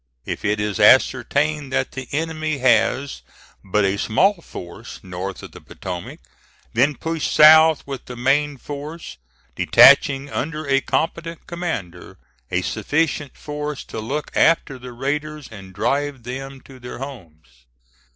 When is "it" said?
0.43-0.59